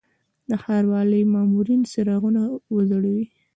[0.49, 2.41] د ښاروالي مامورین څراغونه
[2.73, 3.25] وځړوي.